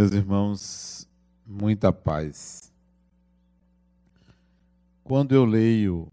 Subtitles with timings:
[0.00, 1.08] Meus irmãos,
[1.46, 2.72] muita paz.
[5.04, 6.10] Quando eu leio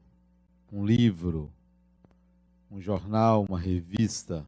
[0.70, 1.50] um livro,
[2.70, 4.46] um jornal, uma revista,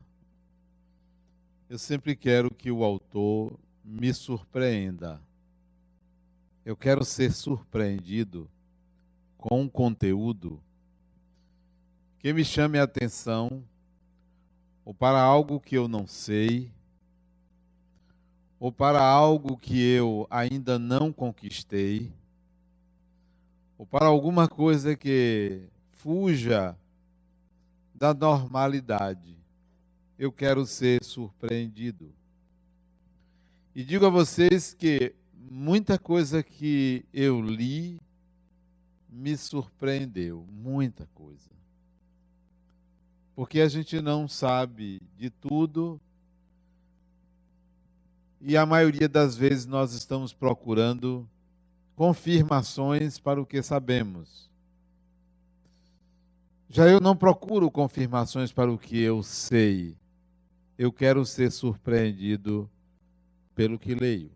[1.69, 5.21] eu sempre quero que o autor me surpreenda.
[6.65, 8.45] Eu quero ser surpreendido
[9.37, 10.61] com um conteúdo
[12.19, 13.63] que me chame a atenção
[14.83, 16.69] ou para algo que eu não sei
[18.59, 22.11] ou para algo que eu ainda não conquistei,
[23.77, 26.77] ou para alguma coisa que fuja
[27.95, 29.37] da normalidade.
[30.17, 32.13] Eu quero ser surpreendido.
[33.73, 38.01] E digo a vocês que muita coisa que eu li
[39.09, 41.49] me surpreendeu, muita coisa.
[43.33, 46.01] Porque a gente não sabe de tudo
[48.41, 51.27] e a maioria das vezes nós estamos procurando
[51.95, 54.49] confirmações para o que sabemos.
[56.69, 59.97] Já eu não procuro confirmações para o que eu sei.
[60.77, 62.69] Eu quero ser surpreendido
[63.53, 64.31] pelo que leio.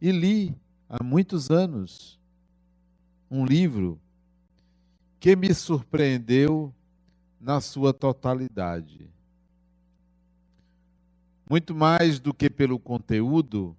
[0.00, 0.56] E li
[0.88, 2.18] há muitos anos
[3.30, 4.00] um livro
[5.20, 6.72] que me surpreendeu
[7.38, 9.10] na sua totalidade
[11.48, 13.74] muito mais do que pelo conteúdo,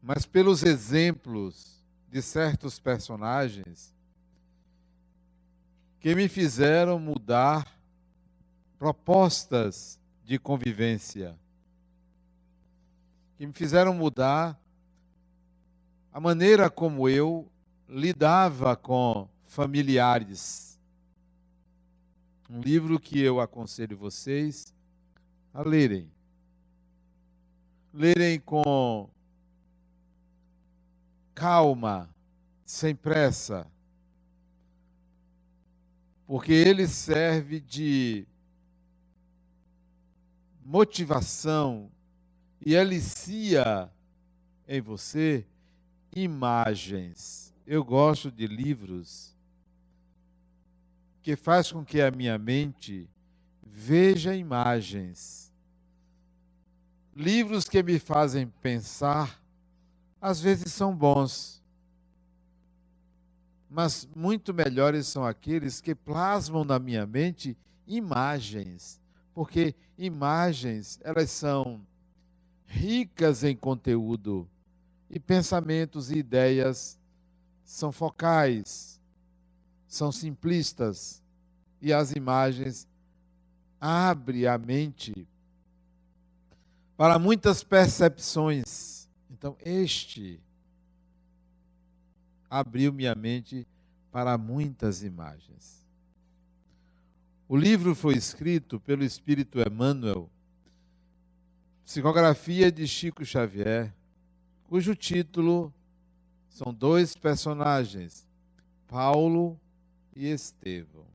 [0.00, 3.92] mas pelos exemplos de certos personagens
[5.98, 7.66] que me fizeram mudar
[8.78, 11.36] propostas de convivência,
[13.36, 14.60] que me fizeram mudar
[16.12, 17.50] a maneira como eu
[17.88, 20.78] lidava com familiares.
[22.48, 24.73] Um livro que eu aconselho vocês
[25.54, 26.10] a lerem.
[27.92, 29.08] Lerem com
[31.32, 32.12] calma,
[32.64, 33.70] sem pressa,
[36.26, 38.26] porque ele serve de
[40.64, 41.88] motivação
[42.60, 43.88] e alicia
[44.66, 45.46] em você
[46.14, 47.54] imagens.
[47.64, 49.36] Eu gosto de livros
[51.22, 53.08] que faz com que a minha mente
[53.76, 55.52] veja imagens.
[57.14, 59.42] Livros que me fazem pensar,
[60.20, 61.60] às vezes são bons,
[63.68, 69.00] mas muito melhores são aqueles que plasmam na minha mente imagens,
[69.34, 71.84] porque imagens, elas são
[72.64, 74.48] ricas em conteúdo
[75.10, 76.98] e pensamentos e ideias
[77.64, 79.00] são focais,
[79.88, 81.20] são simplistas
[81.82, 82.88] e as imagens
[83.86, 85.28] abrem a mente
[86.96, 89.10] para muitas percepções.
[89.30, 90.40] Então, este
[92.48, 93.66] abriu minha mente
[94.10, 95.84] para muitas imagens.
[97.46, 100.30] O livro foi escrito pelo Espírito Emmanuel,
[101.84, 103.94] Psicografia de Chico Xavier,
[104.62, 105.70] cujo título
[106.48, 108.26] são dois personagens,
[108.88, 109.60] Paulo
[110.16, 111.13] e Estevão.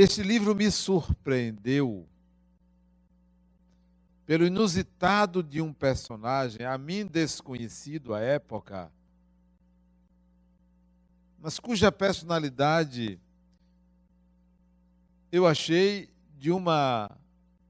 [0.00, 2.06] Este livro me surpreendeu
[4.24, 8.92] pelo inusitado de um personagem, a mim desconhecido à época,
[11.40, 13.18] mas cuja personalidade
[15.32, 17.10] eu achei de uma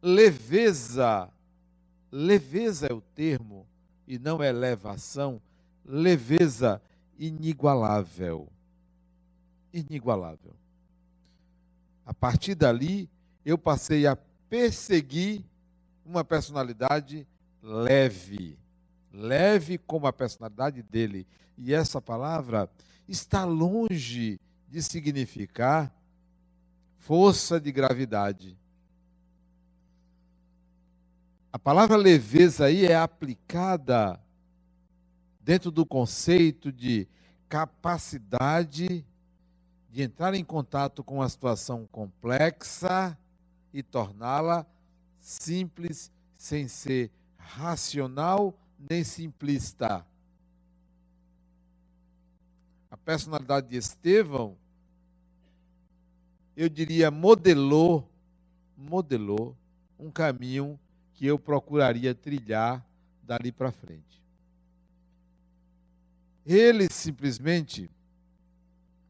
[0.02, 1.32] leveza,
[2.12, 3.66] leveza é o termo,
[4.06, 5.40] e não elevação,
[5.82, 6.78] leveza
[7.18, 8.52] inigualável.
[9.72, 10.67] Inigualável.
[12.08, 13.06] A partir dali,
[13.44, 14.16] eu passei a
[14.48, 15.44] perseguir
[16.06, 17.28] uma personalidade
[17.62, 18.58] leve.
[19.12, 21.26] Leve como a personalidade dele.
[21.58, 22.66] E essa palavra
[23.06, 24.40] está longe
[24.70, 25.94] de significar
[26.96, 28.56] força de gravidade.
[31.52, 34.18] A palavra leveza aí é aplicada
[35.42, 37.06] dentro do conceito de
[37.50, 39.04] capacidade
[39.88, 43.16] de entrar em contato com uma situação complexa
[43.72, 44.66] e torná-la
[45.20, 50.06] simples, sem ser racional nem simplista.
[52.90, 54.56] A personalidade de Estevão,
[56.56, 58.08] eu diria, modelou,
[58.76, 59.56] modelou
[59.98, 60.78] um caminho
[61.14, 62.84] que eu procuraria trilhar
[63.22, 64.22] dali para frente.
[66.46, 67.90] Ele simplesmente,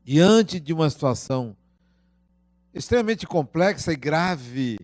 [0.09, 1.55] diante de uma situação
[2.73, 4.79] extremamente complexa e grave,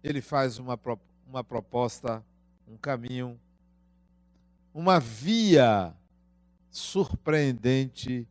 [0.00, 0.78] ele faz uma,
[1.26, 2.24] uma proposta,
[2.64, 3.36] um caminho,
[4.72, 5.92] uma via
[6.70, 8.28] surpreendente,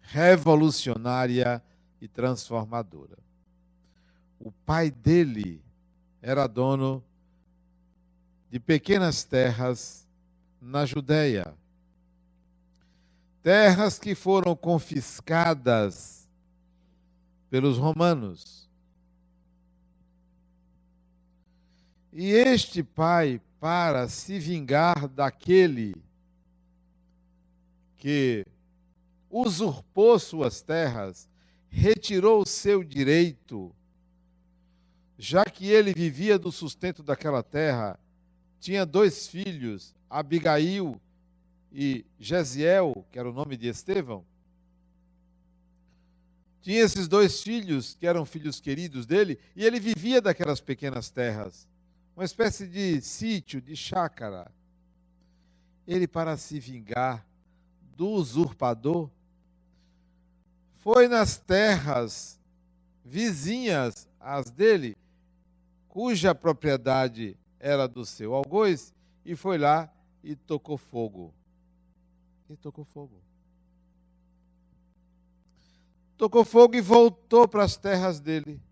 [0.00, 1.62] revolucionária
[2.00, 3.18] e transformadora.
[4.40, 5.62] O pai dele
[6.20, 7.00] era dono
[8.50, 10.04] de pequenas terras
[10.60, 11.54] na Judéia.
[13.44, 16.26] Terras que foram confiscadas
[17.50, 18.70] pelos romanos.
[22.10, 25.94] E este pai, para se vingar daquele
[27.98, 28.46] que
[29.28, 31.28] usurpou suas terras,
[31.68, 33.70] retirou seu direito,
[35.18, 38.00] já que ele vivia do sustento daquela terra,
[38.58, 40.98] tinha dois filhos, Abigail
[41.74, 44.24] e Gesiel, que era o nome de Estevão.
[46.62, 51.68] Tinha esses dois filhos, que eram filhos queridos dele, e ele vivia daquelas pequenas terras,
[52.14, 54.50] uma espécie de sítio, de chácara.
[55.84, 57.26] Ele, para se vingar
[57.96, 59.10] do usurpador,
[60.76, 62.38] foi nas terras
[63.04, 64.96] vizinhas às dele,
[65.88, 68.94] cuja propriedade era do seu algoz,
[69.24, 69.92] e foi lá
[70.22, 71.34] e tocou fogo.
[72.54, 73.20] E tocou fogo.
[76.16, 78.62] Tocou fogo e voltou para as terras dele.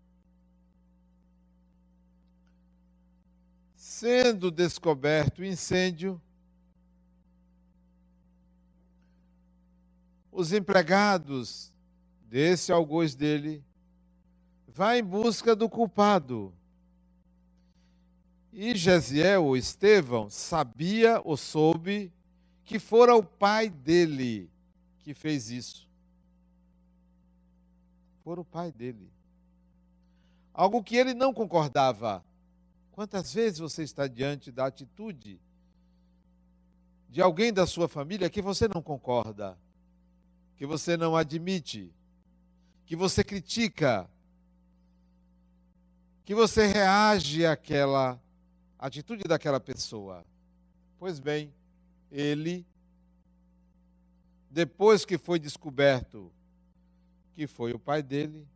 [3.75, 6.21] Sendo descoberto o incêndio,
[10.31, 11.69] os empregados
[12.29, 13.61] desse algoz dele,
[14.65, 16.53] vai em busca do culpado.
[18.53, 22.13] E Gesiel, ou Estevão, sabia ou soube
[22.65, 24.49] que fora o pai dele
[24.99, 25.87] que fez isso.
[28.23, 29.11] Fora o pai dele.
[30.53, 32.23] Algo que ele não concordava.
[32.91, 35.39] Quantas vezes você está diante da atitude
[37.09, 39.57] de alguém da sua família que você não concorda,
[40.55, 41.93] que você não admite?
[42.85, 44.09] que você critica,
[46.25, 48.21] que você reage àquela
[48.77, 50.25] atitude daquela pessoa.
[50.99, 51.53] Pois bem,
[52.13, 52.65] ele,
[54.49, 56.31] depois que foi descoberto
[57.35, 58.47] que foi o pai dele,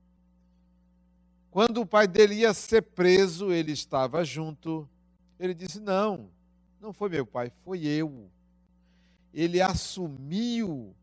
[1.52, 4.88] quando o pai dele ia ser preso, ele estava junto.
[5.40, 6.30] Ele disse: Não,
[6.80, 8.30] não foi meu pai, foi eu.
[9.34, 10.96] Ele assumiu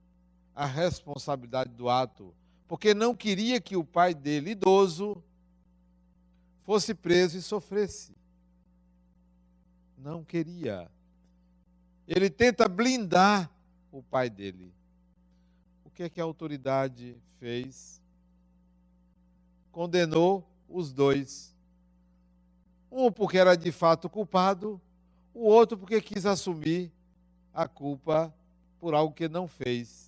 [0.54, 2.32] a responsabilidade do ato
[2.66, 5.22] porque não queria que o pai dele, idoso,
[6.60, 8.12] fosse preso e sofresse.
[9.98, 10.90] Não queria.
[12.06, 13.50] Ele tenta blindar
[13.90, 14.72] o pai dele.
[15.84, 18.00] O que é que a autoridade fez?
[19.72, 21.54] Condenou os dois.
[22.90, 24.80] Um porque era de fato culpado,
[25.32, 26.92] o outro porque quis assumir
[27.52, 28.32] a culpa
[28.78, 30.04] por algo que não fez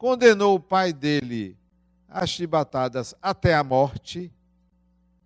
[0.00, 1.54] condenou o pai dele
[2.08, 4.32] a chibatadas até a morte,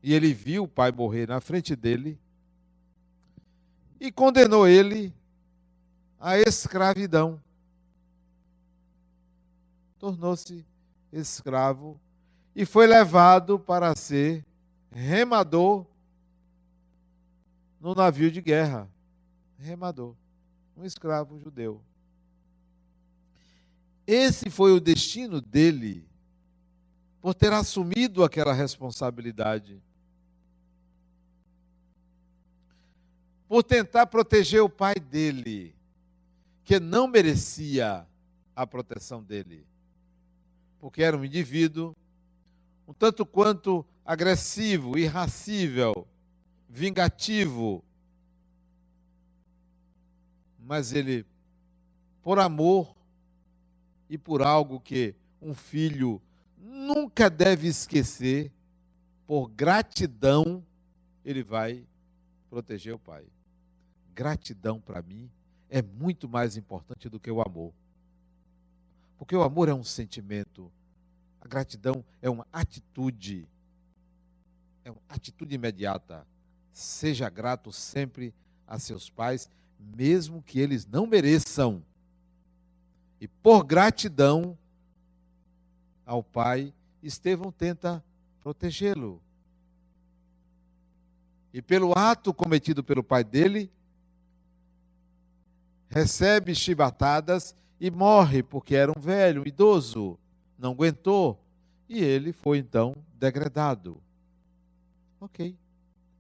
[0.03, 2.19] e ele viu o pai morrer na frente dele,
[4.01, 5.15] e condenou ele
[6.19, 7.41] à escravidão.
[9.99, 10.65] Tornou-se
[11.13, 12.01] escravo
[12.55, 14.45] e foi levado para ser
[14.91, 15.87] remador
[17.81, 18.89] no navio de guerra.
[19.59, 20.15] Remador,
[20.77, 21.81] um escravo judeu.
[24.07, 26.07] Esse foi o destino dele,
[27.21, 29.81] por ter assumido aquela responsabilidade.
[33.55, 35.73] Por tentar proteger o pai dele,
[36.65, 38.05] que não merecia
[38.57, 39.65] a proteção dele.
[40.81, 41.95] Porque era um indivíduo
[42.89, 46.05] um tanto quanto agressivo, irracível,
[46.69, 47.85] vingativo.
[50.59, 51.25] Mas ele,
[52.25, 52.93] por amor,
[54.11, 56.21] e por algo que um filho
[56.59, 58.51] nunca deve esquecer,
[59.25, 60.61] por gratidão,
[61.25, 61.87] ele vai
[62.51, 63.25] proteger o pai.
[64.15, 65.29] Gratidão para mim
[65.69, 67.73] é muito mais importante do que o amor.
[69.19, 70.71] Porque o amor é um sentimento,
[71.41, 73.49] a gratidão é uma atitude,
[74.85, 76.27] é uma atitude imediata.
[76.73, 78.33] Seja grato sempre
[78.67, 81.83] a seus pais, mesmo que eles não mereçam.
[83.21, 84.57] E por gratidão
[86.07, 88.03] ao pai, Estevão tenta
[88.41, 89.21] protegê-lo.
[91.53, 93.71] E pelo ato cometido pelo pai dele,
[95.95, 100.19] recebe chibatadas e morre porque era um velho, um idoso,
[100.59, 101.41] não aguentou.
[101.89, 104.03] E ele foi então degradado.
[105.21, 105.57] Ok,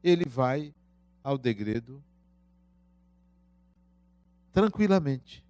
[0.02, 0.72] ele vai
[1.24, 2.00] ao degredo
[4.52, 5.44] tranquilamente.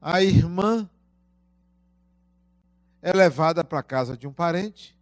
[0.00, 0.90] A irmã
[3.00, 4.98] é levada para a casa de um parente,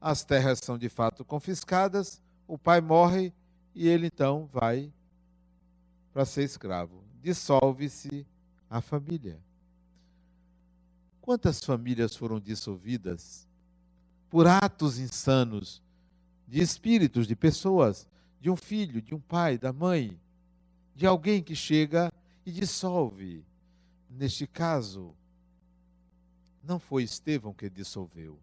[0.00, 3.32] as terras são de fato confiscadas, o pai morre
[3.72, 4.92] e ele então vai
[6.12, 7.02] para ser escravo.
[7.22, 8.26] Dissolve-se
[8.68, 9.38] a família.
[11.20, 13.46] Quantas famílias foram dissolvidas
[14.28, 15.82] por atos insanos
[16.46, 18.08] de espíritos, de pessoas,
[18.40, 20.18] de um filho, de um pai, da mãe,
[20.94, 22.12] de alguém que chega
[22.44, 23.44] e dissolve.
[24.08, 25.14] Neste caso,
[26.62, 28.38] não foi Estevão que dissolveu.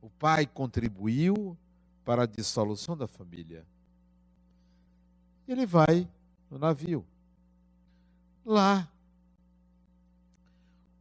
[0.00, 1.56] O pai contribuiu
[2.04, 3.66] para a dissolução da família.
[5.46, 6.08] Ele vai
[6.50, 7.04] no navio.
[8.44, 8.88] Lá,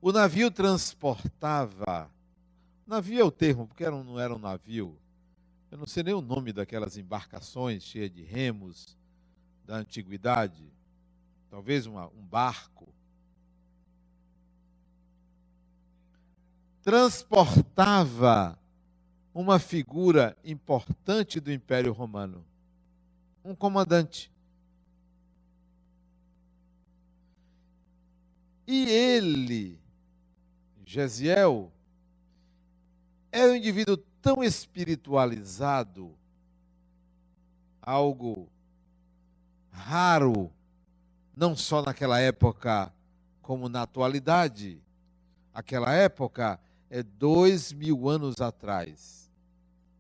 [0.06, 2.12] o navio transportava.
[2.86, 4.96] Navio é o termo, porque era, não era um navio.
[5.72, 8.96] Eu não sei nem o nome daquelas embarcações cheias de remos
[9.66, 10.72] da antiguidade.
[11.50, 12.88] Talvez uma, um barco.
[16.84, 18.60] Transportava
[19.34, 22.46] uma figura importante do Império Romano,
[23.44, 24.32] um comandante.
[28.68, 29.80] E ele,
[30.84, 31.72] Gesiel,
[33.32, 36.16] era um indivíduo tão espiritualizado,
[37.82, 38.50] algo
[39.70, 40.52] raro,
[41.36, 42.92] não só naquela época,
[43.42, 44.82] como na atualidade.
[45.54, 49.30] Aquela época é dois mil anos atrás,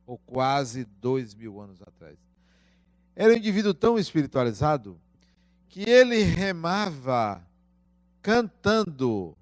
[0.08, 2.18] ou quase dois mil anos atrás.
[3.16, 5.00] Era um indivíduo tão espiritualizado
[5.70, 7.46] que ele remava
[8.26, 9.38] cantando,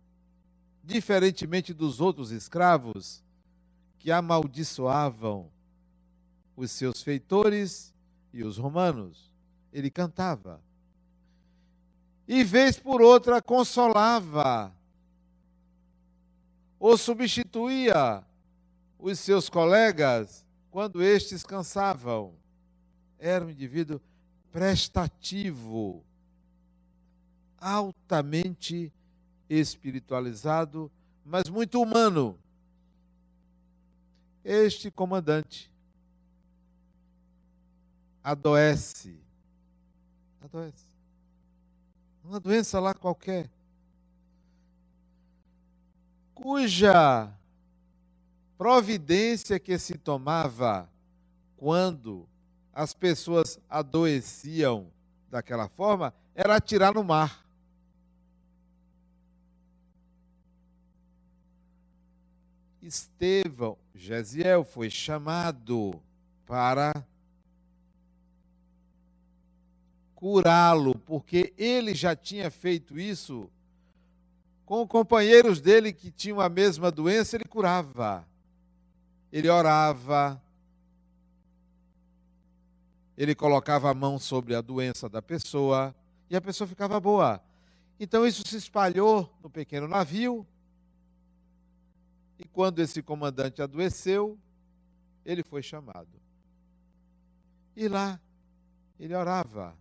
[0.83, 3.23] diferentemente dos outros escravos
[3.97, 5.49] que amaldiçoavam
[6.53, 7.95] os seus feitores
[8.33, 9.31] e os romanos.
[9.71, 10.61] Ele cantava.
[12.27, 14.75] E vez por outra consolava
[16.77, 18.21] ou substituía
[18.99, 22.33] os seus colegas quando estes cansavam.
[23.17, 24.01] Era um indivíduo
[24.51, 26.03] prestativo
[27.63, 28.91] altamente
[29.49, 30.91] espiritualizado,
[31.25, 32.37] mas muito humano.
[34.43, 35.71] Este comandante
[38.21, 39.17] adoece.
[40.41, 40.85] Adoece.
[42.21, 43.49] Uma doença lá qualquer.
[46.35, 47.31] Cuja
[48.57, 50.89] providência que se tomava
[51.55, 52.27] quando
[52.73, 54.91] as pessoas adoeciam
[55.29, 57.42] daquela forma era atirar no mar.
[62.83, 65.95] Estevão, Gesiel, foi chamado
[66.45, 66.91] para
[70.13, 73.49] curá-lo, porque ele já tinha feito isso
[74.65, 78.27] com companheiros dele que tinham a mesma doença, ele curava.
[79.31, 80.41] Ele orava.
[83.17, 85.95] Ele colocava a mão sobre a doença da pessoa
[86.29, 87.41] e a pessoa ficava boa.
[87.99, 90.45] Então isso se espalhou no pequeno navio
[92.39, 94.37] e quando esse comandante adoeceu,
[95.25, 96.21] ele foi chamado.
[97.75, 98.19] E lá,
[98.99, 99.77] ele orava.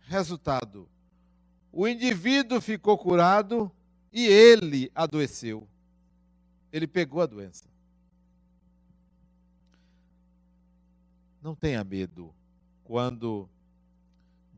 [0.00, 0.88] Resultado:
[1.72, 3.70] o indivíduo ficou curado
[4.12, 5.68] e ele adoeceu.
[6.72, 7.64] Ele pegou a doença.
[11.42, 12.34] Não tenha medo
[12.84, 13.48] quando,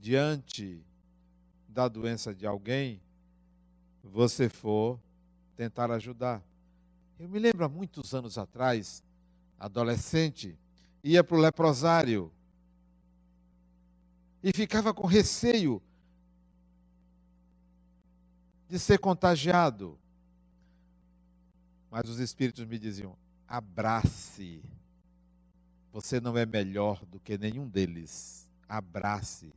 [0.00, 0.82] diante
[1.68, 3.00] da doença de alguém,
[4.02, 4.99] você for
[5.56, 6.42] tentar ajudar.
[7.18, 9.02] Eu me lembro há muitos anos atrás,
[9.59, 10.59] adolescente,
[11.04, 12.32] ia para o leprosário
[14.42, 15.80] e ficava com receio
[18.68, 19.99] de ser contagiado.
[21.90, 23.16] Mas os espíritos me diziam:
[23.47, 24.62] abrace.
[25.92, 28.49] Você não é melhor do que nenhum deles.
[28.66, 29.52] Abrace.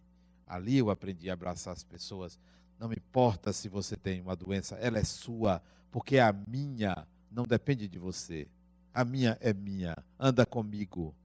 [0.46, 2.38] Ali eu aprendi a abraçar as pessoas.
[2.78, 5.64] Não importa se você tem uma doença, ela é sua
[5.96, 8.50] porque a minha não depende de você.
[8.94, 9.96] A minha é minha.
[10.20, 11.16] Anda comigo.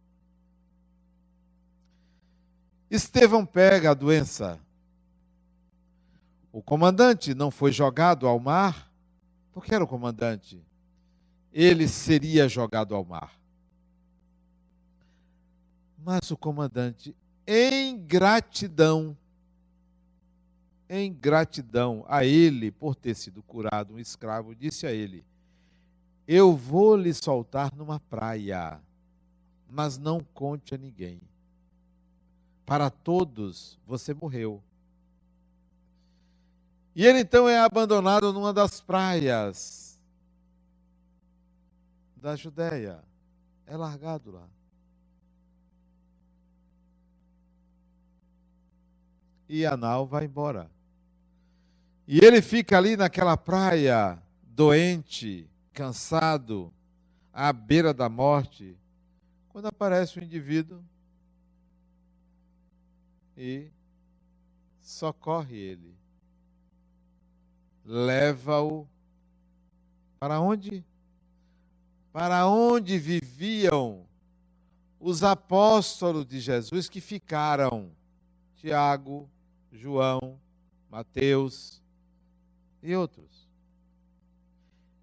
[2.88, 4.60] Estevão pega a doença.
[6.52, 8.88] O comandante não foi jogado ao mar,
[9.52, 10.62] porque era o comandante.
[11.52, 13.36] Ele seria jogado ao mar.
[15.98, 17.12] Mas o comandante,
[17.44, 19.16] em gratidão,
[20.92, 25.25] em gratidão a ele por ter sido curado um escravo, disse a ele:
[26.26, 28.80] Eu vou lhe soltar numa praia,
[29.70, 31.20] mas não conte a ninguém.
[32.66, 34.61] Para todos você morreu.
[36.94, 39.97] E ele então é abandonado numa das praias
[42.16, 43.00] da Judéia.
[43.64, 44.49] É largado lá.
[49.49, 50.68] E Anal vai embora.
[52.12, 56.74] E ele fica ali naquela praia, doente, cansado,
[57.32, 58.76] à beira da morte,
[59.48, 60.82] quando aparece um indivíduo
[63.36, 63.70] e
[64.80, 65.94] socorre ele.
[67.84, 68.88] Leva-o
[70.18, 70.84] para onde?
[72.12, 74.04] Para onde viviam
[74.98, 77.92] os apóstolos de Jesus que ficaram?
[78.56, 79.30] Tiago,
[79.70, 80.40] João,
[80.90, 81.79] Mateus
[82.82, 83.49] e outros.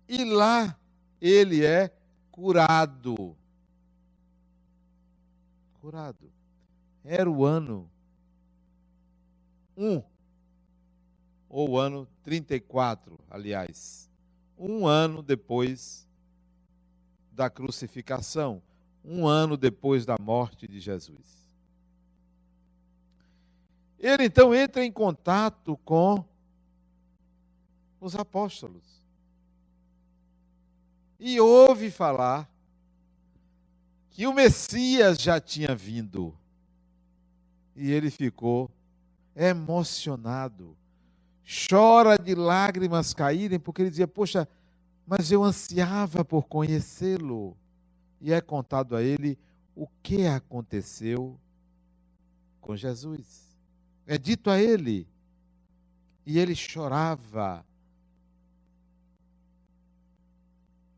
[0.08, 0.78] E lá
[1.22, 1.92] ele é
[2.32, 3.36] curado.
[5.82, 6.32] Curado.
[7.04, 7.90] Era o ano
[9.78, 10.04] 1,
[11.50, 14.10] ou o ano 34, aliás.
[14.58, 16.08] Um ano depois
[17.32, 18.62] da crucificação,
[19.06, 21.48] um ano depois da morte de Jesus.
[24.00, 26.26] Ele então entra em contato com
[28.00, 28.98] os apóstolos
[31.20, 32.50] e ouve falar
[34.10, 36.36] que o Messias já tinha vindo.
[37.76, 38.72] E ele ficou
[39.36, 40.76] emocionado,
[41.70, 44.48] chora de lágrimas caírem, porque ele dizia: Poxa,
[45.06, 47.56] mas eu ansiava por conhecê-lo.
[48.20, 49.38] E é contado a ele
[49.76, 51.40] o que aconteceu
[52.60, 53.56] com Jesus.
[54.08, 55.08] É dito a ele.
[56.26, 57.64] E ele chorava.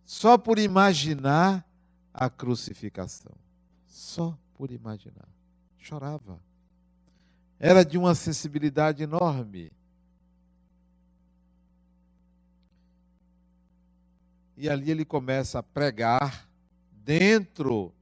[0.10, 1.64] Só por imaginar
[2.12, 3.32] a crucificação.
[3.88, 5.30] Só por imaginar.
[5.78, 6.42] Chorava
[7.60, 9.72] era de uma sensibilidade enorme.
[14.58, 16.50] E ali ele começa a pregar
[16.92, 17.94] dentro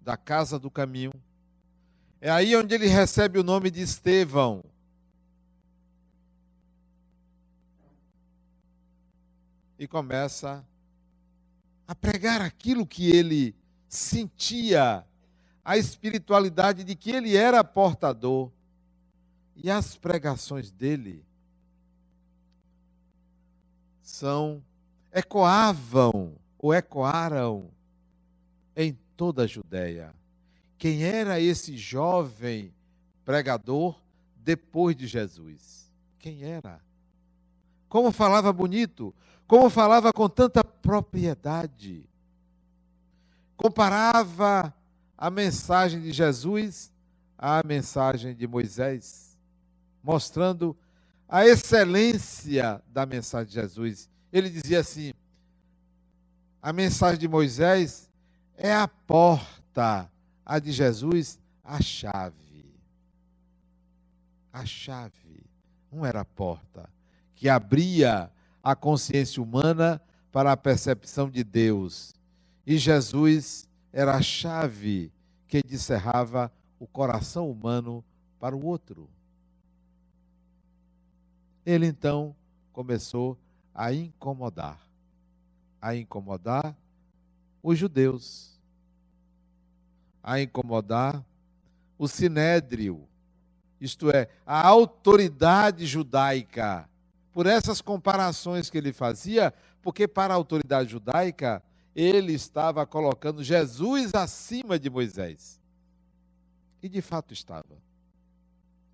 [0.00, 1.12] da casa do caminho.
[2.18, 4.64] É aí onde ele recebe o nome de Estevão.
[9.78, 10.66] E começa
[11.92, 13.54] a pregar aquilo que ele
[13.86, 15.04] sentia,
[15.62, 18.50] a espiritualidade de que ele era portador.
[19.54, 21.22] E as pregações dele
[24.00, 24.64] são
[25.12, 27.68] ecoavam ou ecoaram
[28.74, 30.14] em toda a Judéia.
[30.78, 32.72] Quem era esse jovem
[33.22, 34.00] pregador
[34.34, 35.92] depois de Jesus?
[36.18, 36.80] Quem era?
[37.86, 39.14] Como falava bonito,
[39.52, 42.08] como falava com tanta propriedade.
[43.54, 44.74] Comparava
[45.14, 46.90] a mensagem de Jesus
[47.36, 49.36] à mensagem de Moisés
[50.02, 50.74] mostrando
[51.28, 54.08] a excelência da mensagem de Jesus.
[54.32, 55.12] Ele dizia assim:
[56.62, 58.08] a mensagem de Moisés
[58.56, 60.10] é a porta,
[60.46, 62.72] a de Jesus, a chave.
[64.50, 65.44] A chave.
[65.92, 66.88] Não era a porta
[67.34, 68.32] que abria
[68.62, 72.14] a consciência humana para a percepção de Deus.
[72.66, 75.12] E Jesus era a chave
[75.48, 78.04] que descerrava o coração humano
[78.38, 79.08] para o outro.
[81.64, 82.34] Ele então
[82.72, 83.38] começou
[83.74, 84.80] a incomodar,
[85.80, 86.76] a incomodar
[87.62, 88.58] os judeus,
[90.22, 91.24] a incomodar
[91.98, 93.06] o sinédrio,
[93.80, 96.88] isto é, a autoridade judaica.
[97.32, 101.62] Por essas comparações que ele fazia, porque para a autoridade judaica,
[101.94, 105.60] ele estava colocando Jesus acima de Moisés.
[106.82, 107.76] E de fato estava.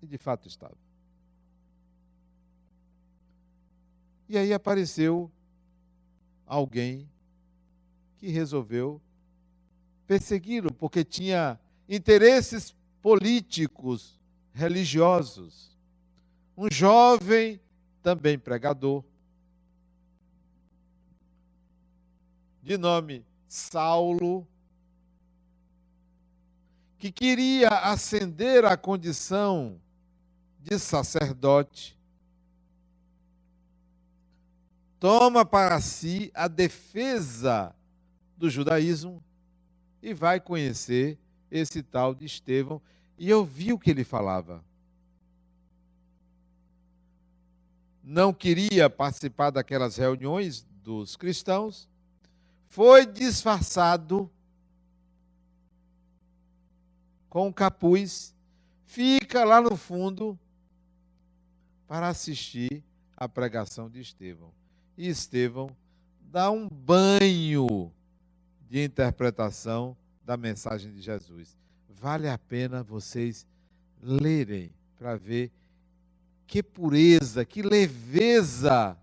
[0.01, 0.77] E de fato estava.
[4.27, 5.31] E aí apareceu
[6.45, 7.09] alguém
[8.17, 9.01] que resolveu
[10.05, 14.19] persegui-lo, porque tinha interesses políticos,
[14.51, 15.77] religiosos.
[16.57, 17.59] Um jovem,
[18.01, 19.03] também pregador,
[22.61, 24.47] de nome Saulo,
[26.97, 29.79] que queria ascender à condição
[30.59, 31.97] de sacerdote,
[34.99, 37.73] toma para si a defesa
[38.37, 39.23] do judaísmo
[40.01, 41.17] e vai conhecer
[41.49, 42.81] esse tal de Estevão
[43.17, 44.63] e ouviu o que ele falava.
[48.03, 51.87] Não queria participar daquelas reuniões dos cristãos,
[52.67, 54.29] foi disfarçado
[57.29, 58.35] com um capuz,
[58.85, 60.37] fica lá no fundo
[61.87, 62.83] para assistir
[63.15, 64.51] a pregação de Estevão.
[64.97, 65.75] E Estevão
[66.21, 67.91] dá um banho
[68.69, 71.57] de interpretação da mensagem de Jesus.
[71.89, 73.45] Vale a pena vocês
[74.01, 75.51] lerem para ver
[76.49, 78.97] que pureza, que leveza,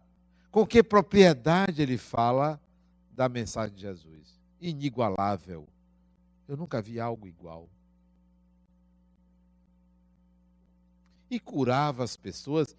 [0.50, 2.60] com que propriedade ele fala
[3.12, 4.40] da mensagem de Jesus.
[4.60, 5.68] Inigualável.
[6.48, 7.68] Eu nunca vi algo igual.
[11.30, 12.76] E curava as pessoas.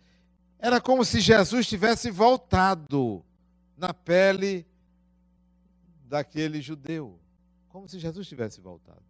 [0.60, 3.24] Era como se Jesus tivesse voltado
[3.78, 4.66] na pele
[6.10, 7.18] daquele judeu.
[7.70, 9.02] Como se Jesus tivesse voltado.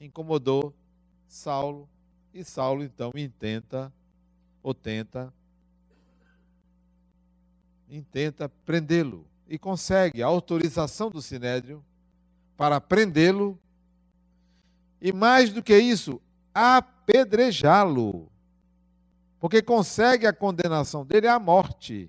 [0.00, 0.74] Incomodou
[1.28, 1.86] Saulo,
[2.32, 3.92] e Saulo então intenta,
[4.62, 5.32] ou tenta,
[7.88, 9.26] intenta prendê-lo.
[9.48, 11.84] E consegue a autorização do Sinédrio
[12.56, 13.58] para prendê-lo.
[15.00, 16.20] E mais do que isso,
[16.54, 18.30] apedrejá-lo.
[19.38, 22.08] Porque consegue a condenação dele à morte.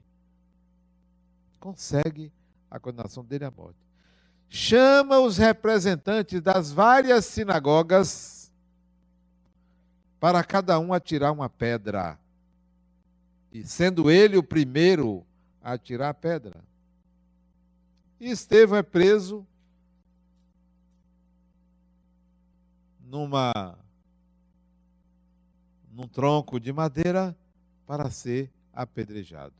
[1.59, 2.31] Consegue
[2.69, 3.79] a condenação dele à morte.
[4.47, 8.42] Chama os representantes das várias sinagogas
[10.23, 12.17] para cada um atirar uma pedra.
[13.51, 15.25] E sendo ele o primeiro
[15.61, 16.63] a atirar a pedra.
[18.21, 19.45] E Estevão é preso
[23.01, 23.77] numa
[25.91, 27.37] num tronco de madeira
[27.85, 29.53] para ser apedrejado.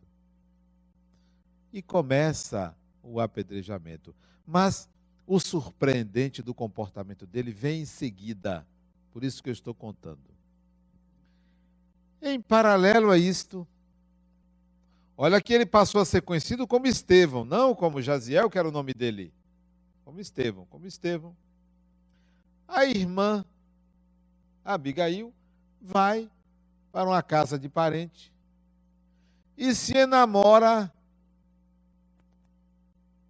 [1.74, 2.74] E começa
[3.04, 4.16] o apedrejamento.
[4.48, 4.90] Mas
[5.28, 8.66] o surpreendente do comportamento dele vem em seguida.
[9.12, 10.33] Por isso que eu estou contando.
[12.26, 13.68] Em paralelo a isto,
[15.18, 18.72] olha que ele passou a ser conhecido como Estevão, não como Jaziel, que era o
[18.72, 19.34] nome dele.
[20.06, 21.36] Como Estevão, como Estevão.
[22.66, 23.44] A irmã
[24.64, 25.34] Abigail
[25.82, 26.32] vai
[26.94, 28.34] para uma casa de parente
[29.58, 30.90] e se enamora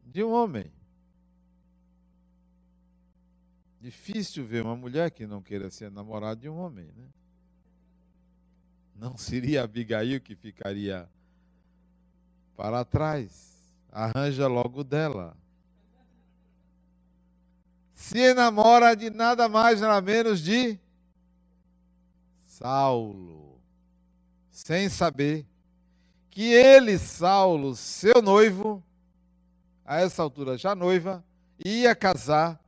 [0.06, 0.72] de um homem.
[3.82, 7.08] Difícil ver uma mulher que não queira ser namorada de um homem, né?
[8.96, 11.10] Não seria Abigail que ficaria
[12.56, 13.54] para trás.
[13.92, 15.36] Arranja logo dela.
[17.94, 20.80] Se enamora de nada mais, nada menos de
[22.44, 23.60] Saulo.
[24.50, 25.46] Sem saber
[26.30, 28.84] que ele, Saulo, seu noivo,
[29.86, 31.24] a essa altura já noiva,
[31.64, 32.60] ia casar,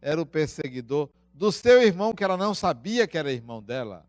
[0.00, 4.06] era o perseguidor do seu irmão, que ela não sabia que era irmão dela.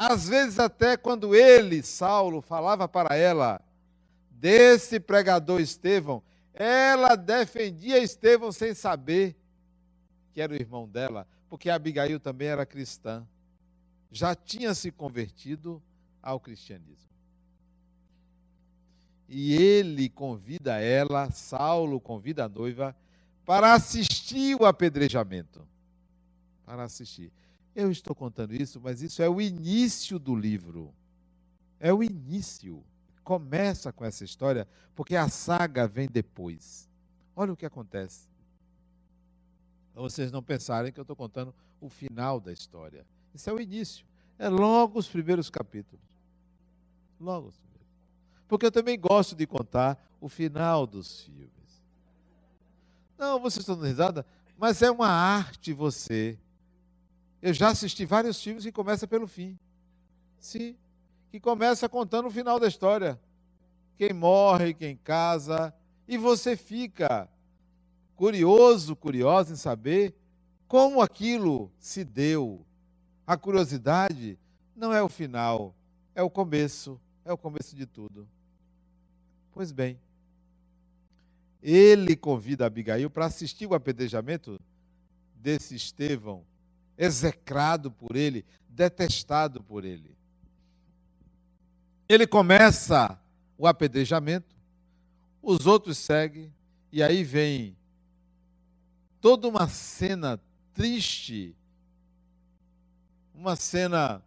[0.00, 3.60] Às vezes, até quando ele, Saulo, falava para ela
[4.30, 6.22] desse pregador Estevão,
[6.54, 9.36] ela defendia Estevão sem saber
[10.32, 13.26] que era o irmão dela, porque Abigail também era cristã.
[14.12, 15.82] Já tinha se convertido
[16.22, 17.10] ao cristianismo.
[19.28, 22.94] E ele convida ela, Saulo convida a noiva,
[23.44, 25.66] para assistir o apedrejamento.
[26.64, 27.32] Para assistir.
[27.78, 30.92] Eu estou contando isso, mas isso é o início do livro.
[31.78, 32.84] É o início.
[33.22, 36.90] Começa com essa história, porque a saga vem depois.
[37.36, 38.28] Olha o que acontece.
[39.92, 43.06] Para vocês não pensarem que eu estou contando o final da história.
[43.32, 44.04] Isso é o início.
[44.40, 46.04] É logo os primeiros capítulos.
[47.20, 47.86] Logo os primeiros.
[48.48, 51.84] Porque eu também gosto de contar o final dos filmes.
[53.16, 56.36] Não, vocês estão dando risada, mas é uma arte você.
[57.40, 59.58] Eu já assisti vários filmes que começam pelo fim.
[60.40, 60.76] Sim,
[61.30, 63.20] que começa contando o final da história.
[63.96, 65.74] Quem morre, quem casa,
[66.06, 67.28] e você fica
[68.16, 70.14] curioso, curiosa em saber
[70.66, 72.64] como aquilo se deu.
[73.26, 74.38] A curiosidade
[74.74, 75.74] não é o final,
[76.14, 78.28] é o começo, é o começo de tudo.
[79.52, 79.98] Pois bem,
[81.62, 84.58] ele convida Abigail para assistir o apedrejamento
[85.34, 86.44] desse Estevão,
[86.98, 90.16] execrado por ele, detestado por ele.
[92.08, 93.18] Ele começa
[93.56, 94.56] o apedrejamento,
[95.40, 96.52] os outros seguem,
[96.90, 97.76] e aí vem
[99.20, 100.40] toda uma cena
[100.74, 101.54] triste,
[103.34, 104.22] uma cena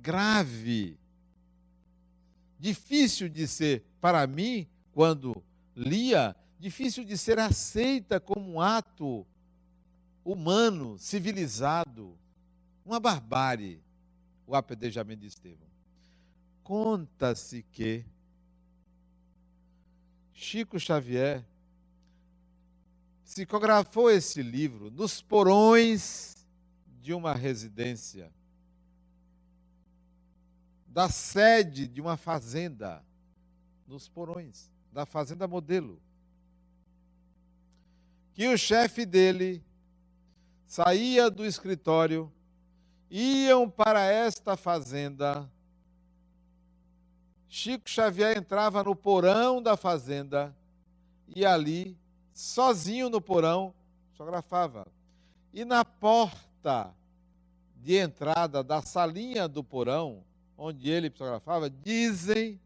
[0.00, 0.98] grave,
[2.58, 5.42] difícil de ser para mim quando
[5.76, 9.26] lia, difícil de ser aceita como um ato
[10.24, 12.16] humano, civilizado,
[12.84, 13.82] uma barbárie,
[14.46, 15.68] o apedrejamento de Estevão.
[16.62, 18.04] Conta-se que
[20.32, 21.44] Chico Xavier
[23.24, 26.34] psicografou esse livro nos porões
[27.02, 28.32] de uma residência,
[30.86, 33.04] da sede de uma fazenda,
[33.86, 36.00] nos porões da fazenda modelo.
[38.32, 39.62] Que o chefe dele
[40.74, 42.32] saía do escritório,
[43.08, 45.48] iam para esta fazenda.
[47.48, 50.52] Chico Xavier entrava no porão da fazenda
[51.28, 51.96] e ali,
[52.32, 53.72] sozinho no porão,
[54.14, 54.84] fotografava.
[55.52, 56.92] E na porta
[57.76, 60.24] de entrada da salinha do porão,
[60.58, 62.60] onde ele psicografava, dizem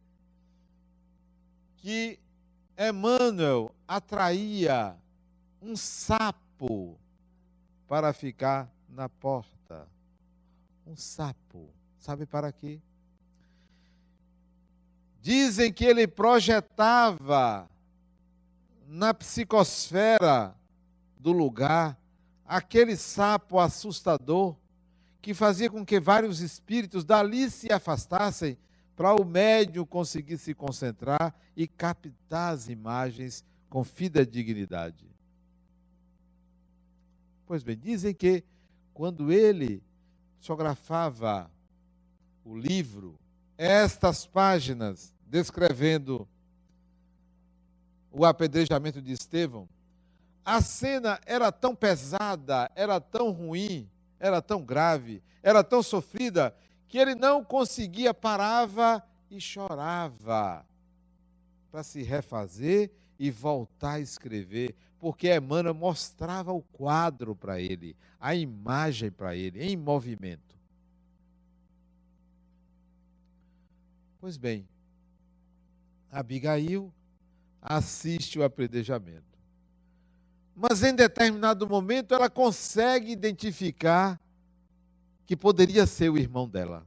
[1.76, 2.18] que
[2.74, 4.96] Emmanuel atraía
[5.60, 6.98] um sapo
[7.88, 9.88] para ficar na porta.
[10.86, 11.70] Um sapo.
[11.98, 12.80] Sabe para quê?
[15.20, 17.68] Dizem que ele projetava
[18.86, 20.54] na psicosfera
[21.18, 21.98] do lugar
[22.44, 24.56] aquele sapo assustador
[25.20, 28.56] que fazia com que vários espíritos dali se afastassem
[28.96, 35.07] para o médium conseguir se concentrar e captar as imagens com fidedignidade.
[37.48, 38.44] Pois bem, dizem que
[38.92, 39.82] quando ele
[40.38, 41.50] fotografava
[42.44, 43.18] o livro,
[43.56, 46.28] estas páginas descrevendo
[48.12, 49.66] o apedrejamento de Estevão,
[50.44, 53.88] a cena era tão pesada, era tão ruim,
[54.20, 56.54] era tão grave, era tão sofrida,
[56.86, 60.66] que ele não conseguia, parava e chorava
[61.70, 68.34] para se refazer e voltar a escrever, porque Emmanuel mostrava o quadro para ele, a
[68.34, 70.56] imagem para ele, em movimento.
[74.20, 74.66] Pois bem,
[76.10, 76.92] Abigail
[77.62, 79.24] assiste o apredejamento.
[80.54, 84.20] Mas em determinado momento ela consegue identificar
[85.24, 86.84] que poderia ser o irmão dela.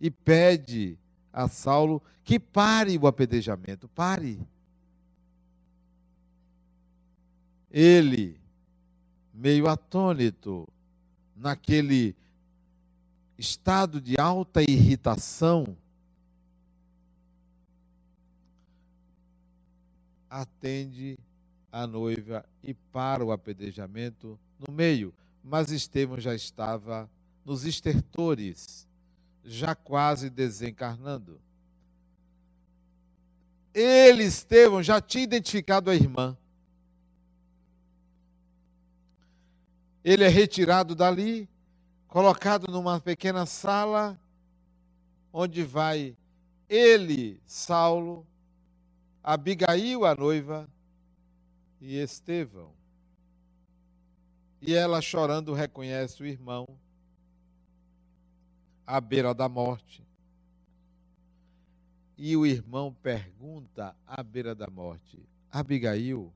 [0.00, 0.98] E pede
[1.32, 4.40] a Saulo que pare o apedrejamento, pare.
[7.78, 8.40] Ele,
[9.34, 10.66] meio atônito,
[11.36, 12.16] naquele
[13.36, 15.76] estado de alta irritação,
[20.30, 21.18] atende
[21.70, 25.12] a noiva e para o apedrejamento no meio,
[25.44, 27.10] mas Estevão já estava
[27.44, 28.88] nos estertores,
[29.44, 31.38] já quase desencarnando.
[33.74, 36.34] Ele, Estevão, já tinha identificado a irmã.
[40.06, 41.48] Ele é retirado dali,
[42.06, 44.16] colocado numa pequena sala,
[45.32, 46.16] onde vai
[46.68, 48.24] ele, Saulo,
[49.20, 50.68] Abigail, a noiva,
[51.80, 52.70] e Estevão.
[54.62, 56.68] E ela, chorando, reconhece o irmão
[58.86, 60.06] à beira da morte.
[62.16, 65.18] E o irmão pergunta à beira da morte:
[65.50, 66.32] Abigail,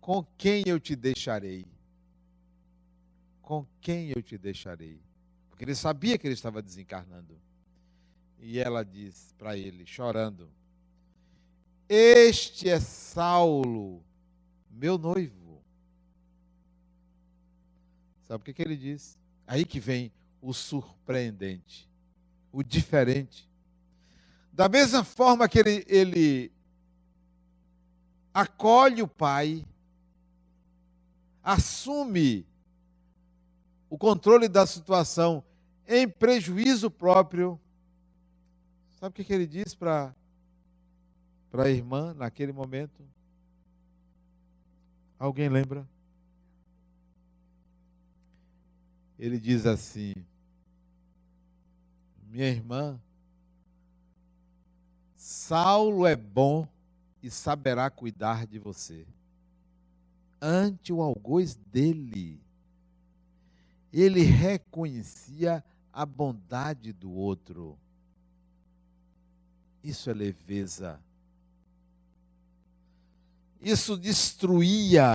[0.00, 1.73] com quem eu te deixarei?
[3.44, 4.98] Com quem eu te deixarei?
[5.50, 7.38] Porque ele sabia que ele estava desencarnando.
[8.40, 10.50] E ela diz para ele, chorando:
[11.88, 14.02] este é Saulo,
[14.70, 15.62] meu noivo.
[18.24, 19.18] Sabe o que, que ele diz?
[19.46, 21.88] Aí que vem o surpreendente,
[22.50, 23.48] o diferente.
[24.50, 26.52] Da mesma forma que ele, ele
[28.32, 29.64] acolhe o pai,
[31.42, 32.46] assume
[33.94, 35.40] o controle da situação
[35.86, 37.60] em prejuízo próprio.
[38.98, 40.12] Sabe o que, ele diz para
[41.52, 43.06] a irmã naquele momento?
[45.16, 45.88] Alguém lembra?
[49.16, 50.12] Ele diz assim:
[52.26, 53.00] Minha irmã,
[55.14, 56.66] Saulo é bom
[57.22, 59.06] e saberá cuidar de você.
[60.42, 62.43] Ante o algoz dele,
[64.02, 67.78] ele reconhecia a bondade do outro.
[69.82, 71.00] Isso é leveza
[73.64, 75.12] isso destruía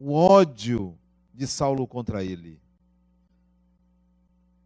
[0.00, 0.98] o ódio
[1.32, 2.60] de Saulo contra ele.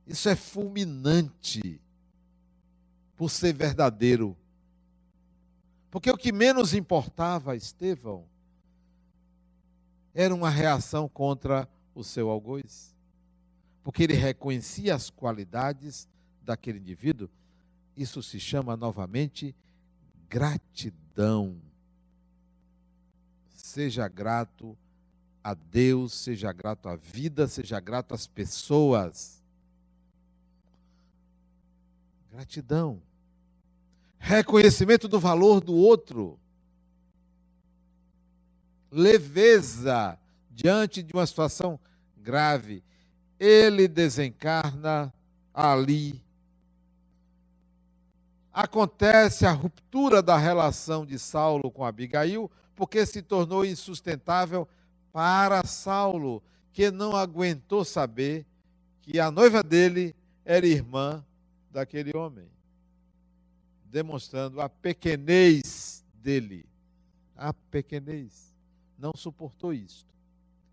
[0.07, 1.81] Isso é fulminante
[3.15, 4.35] por ser verdadeiro.
[5.91, 8.25] Porque o que menos importava a Estevão
[10.15, 12.95] era uma reação contra o seu algoz.
[13.83, 16.09] Porque ele reconhecia as qualidades
[16.43, 17.29] daquele indivíduo.
[17.97, 19.55] Isso se chama novamente
[20.29, 21.61] gratidão
[23.73, 24.77] seja grato
[25.43, 29.43] a Deus, seja grato à vida, seja grato às pessoas.
[32.31, 33.03] Gratidão.
[34.19, 36.39] Reconhecimento do valor do outro.
[38.91, 40.19] Leveza
[40.51, 41.81] diante de uma situação
[42.19, 42.85] grave.
[43.45, 45.13] Ele desencarna
[45.53, 46.23] ali.
[48.53, 54.69] Acontece a ruptura da relação de Saulo com Abigail, porque se tornou insustentável
[55.13, 56.41] para Saulo,
[56.73, 58.47] que não aguentou saber
[59.01, 61.25] que a noiva dele era irmã
[61.69, 62.47] daquele homem,
[63.87, 66.65] demonstrando a pequenez dele.
[67.37, 68.55] A pequenez.
[68.97, 70.15] Não suportou isto.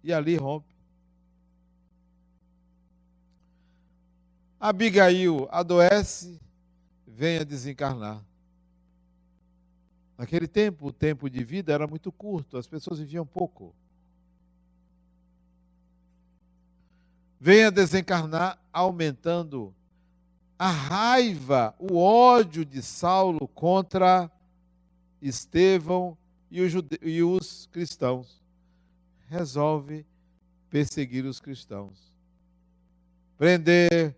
[0.04, 0.69] E ali rompe.
[4.60, 6.40] Abigail adoece,
[7.08, 8.22] vem a desencarnar.
[10.18, 13.74] Naquele tempo, o tempo de vida era muito curto, as pessoas viviam pouco.
[17.40, 19.74] Vem a desencarnar, aumentando
[20.58, 24.30] a raiva, o ódio de Saulo contra
[25.22, 26.18] Estevão
[26.52, 28.44] e os cristãos.
[29.28, 30.06] Resolve
[30.70, 32.12] perseguir os cristãos.
[33.38, 34.14] Prender,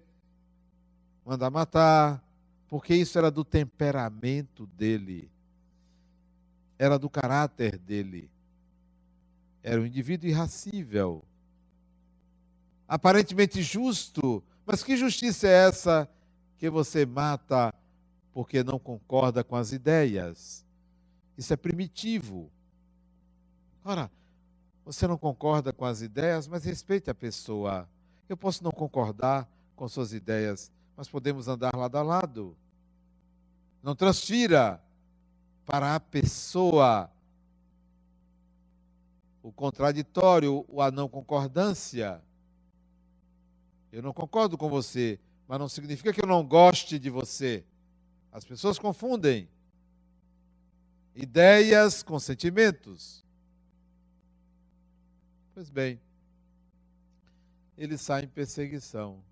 [1.25, 2.23] mandar matar,
[2.67, 5.29] porque isso era do temperamento dele,
[6.77, 8.29] era do caráter dele.
[9.63, 11.23] Era um indivíduo irracível,
[12.87, 16.09] aparentemente justo, mas que justiça é essa
[16.57, 17.73] que você mata
[18.33, 20.65] porque não concorda com as ideias?
[21.37, 22.51] Isso é primitivo.
[23.83, 24.11] Ora,
[24.85, 27.87] você não concorda com as ideias, mas respeite a pessoa.
[28.27, 32.55] Eu posso não concordar com suas ideias, mas podemos andar lado a lado.
[33.81, 34.79] Não transfira
[35.65, 37.09] para a pessoa
[39.41, 42.21] o contraditório, a não concordância.
[43.91, 47.65] Eu não concordo com você, mas não significa que eu não goste de você.
[48.31, 49.49] As pessoas confundem
[51.15, 53.25] ideias com sentimentos.
[55.55, 55.99] Pois bem,
[57.75, 59.30] ele sai em perseguição.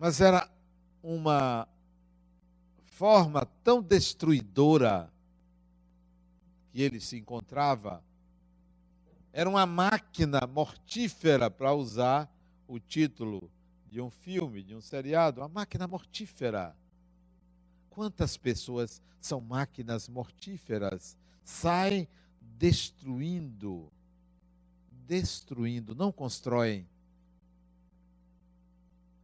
[0.00, 0.50] Mas era
[1.02, 1.68] uma
[2.86, 5.12] forma tão destruidora
[6.72, 8.02] que ele se encontrava,
[9.30, 12.34] era uma máquina mortífera para usar
[12.66, 13.50] o título
[13.90, 16.74] de um filme, de um seriado, uma máquina mortífera.
[17.90, 21.14] Quantas pessoas são máquinas mortíferas?
[21.44, 22.08] Saem
[22.40, 23.92] destruindo,
[25.06, 26.88] destruindo, não constroem.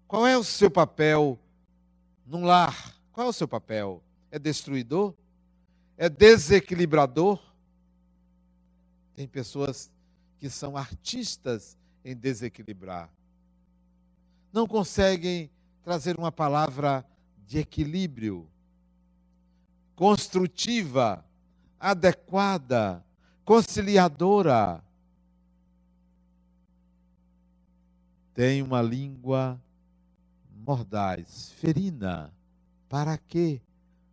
[0.09, 1.38] Qual é o seu papel
[2.25, 2.95] num lar?
[3.12, 4.03] Qual é o seu papel?
[4.31, 5.14] É destruidor?
[5.97, 7.42] É desequilibrador?
[9.14, 9.90] Tem pessoas
[10.38, 13.11] que são artistas em desequilibrar.
[14.53, 15.51] Não conseguem
[15.83, 17.05] trazer uma palavra
[17.47, 18.49] de equilíbrio,
[19.95, 21.25] construtiva,
[21.81, 23.05] adequada,
[23.45, 24.85] conciliadora.
[28.35, 29.61] Tem uma língua
[30.67, 32.33] mordaz, ferina.
[32.89, 33.63] Para que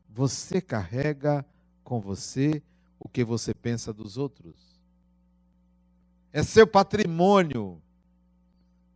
[0.08, 1.44] você carrega
[1.84, 2.62] com você
[3.00, 4.80] o que você pensa dos outros?
[6.32, 7.82] É seu patrimônio.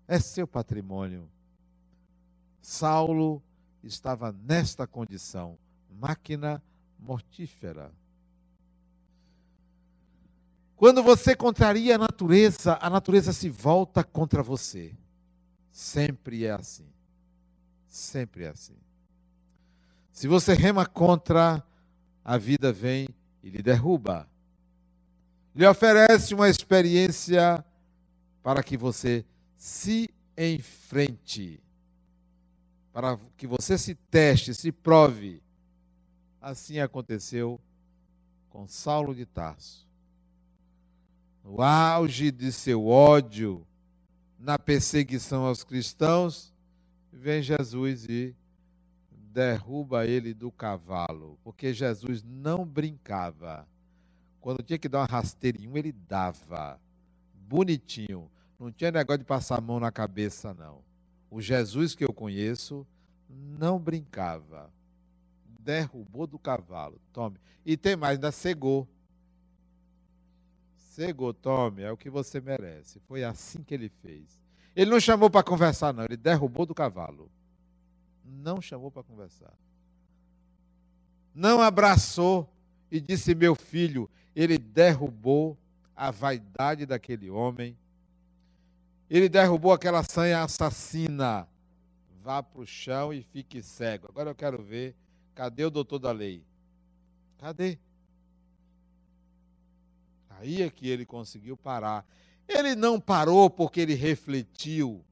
[0.07, 1.27] É seu patrimônio.
[2.61, 3.41] Saulo
[3.83, 5.57] estava nesta condição,
[5.89, 6.61] máquina
[6.99, 7.91] mortífera.
[10.75, 14.95] Quando você contraria a natureza, a natureza se volta contra você.
[15.71, 16.96] Sempre é assim.
[17.87, 18.75] Sempre é assim.
[20.11, 21.63] Se você rema contra,
[22.23, 23.07] a vida vem
[23.43, 24.27] e lhe derruba.
[25.55, 27.63] Lhe oferece uma experiência
[28.43, 31.59] para que você se enfrente,
[32.91, 35.41] para que você se teste, se prove.
[36.41, 37.59] Assim aconteceu
[38.49, 39.87] com Saulo de Tarso.
[41.43, 43.65] No auge de seu ódio,
[44.37, 46.53] na perseguição aos cristãos,
[47.17, 48.35] vem Jesus e
[49.33, 53.67] derruba ele do cavalo, porque Jesus não brincava.
[54.39, 56.79] Quando tinha que dar uma rasteirinha, ele dava.
[57.33, 58.31] Bonitinho.
[58.59, 60.81] Não tinha negócio de passar a mão na cabeça, não.
[61.29, 62.85] O Jesus que eu conheço
[63.29, 64.71] não brincava.
[65.59, 66.99] Derrubou do cavalo.
[67.11, 67.37] Tome.
[67.65, 68.87] E tem mais, ainda cegou.
[70.75, 72.99] Cegou, tome, é o que você merece.
[73.01, 74.39] Foi assim que ele fez.
[74.77, 76.03] Ele não chamou para conversar, não.
[76.03, 77.31] Ele derrubou do cavalo.
[78.23, 79.51] Não chamou para conversar.
[81.33, 82.47] Não abraçou
[82.91, 85.57] e disse: Meu filho, ele derrubou
[85.95, 87.75] a vaidade daquele homem,
[89.09, 91.47] ele derrubou aquela sanha assassina.
[92.21, 94.05] Vá para o chão e fique cego.
[94.07, 94.95] Agora eu quero ver,
[95.33, 96.43] cadê o doutor da lei?
[97.39, 97.79] Cadê?
[100.29, 102.05] Aí é que ele conseguiu parar.
[102.47, 105.03] Ele não parou porque ele refletiu.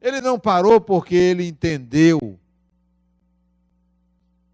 [0.00, 2.38] Ele não parou porque ele entendeu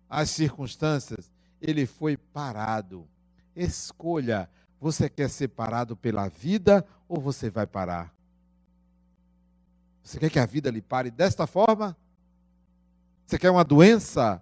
[0.08, 1.30] as circunstâncias.
[1.60, 3.06] Ele foi parado.
[3.54, 4.48] Escolha:
[4.80, 8.14] você quer ser parado pela vida ou você vai parar?
[10.02, 11.96] Você quer que a vida lhe pare desta forma?
[13.26, 14.40] Você quer uma doença?